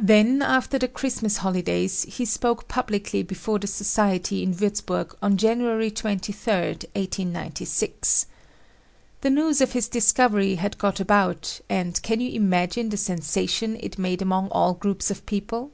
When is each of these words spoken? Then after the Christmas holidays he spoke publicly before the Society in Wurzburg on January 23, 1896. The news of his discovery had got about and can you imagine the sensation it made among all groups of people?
Then 0.00 0.40
after 0.40 0.78
the 0.78 0.88
Christmas 0.88 1.36
holidays 1.36 2.04
he 2.04 2.24
spoke 2.24 2.68
publicly 2.68 3.22
before 3.22 3.58
the 3.58 3.66
Society 3.66 4.42
in 4.42 4.54
Wurzburg 4.56 5.14
on 5.20 5.36
January 5.36 5.90
23, 5.90 6.32
1896. 6.54 8.24
The 9.20 9.28
news 9.28 9.60
of 9.60 9.72
his 9.72 9.86
discovery 9.88 10.54
had 10.54 10.78
got 10.78 11.00
about 11.00 11.60
and 11.68 12.00
can 12.02 12.18
you 12.22 12.30
imagine 12.32 12.88
the 12.88 12.96
sensation 12.96 13.76
it 13.80 13.98
made 13.98 14.22
among 14.22 14.48
all 14.52 14.72
groups 14.72 15.10
of 15.10 15.26
people? 15.26 15.70